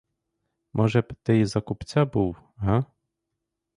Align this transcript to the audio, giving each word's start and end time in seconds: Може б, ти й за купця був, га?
Може 0.73 1.01
б, 1.01 1.13
ти 1.23 1.37
й 1.39 1.45
за 1.45 1.61
купця 1.61 2.05
був, 2.05 2.35
га? 2.55 2.85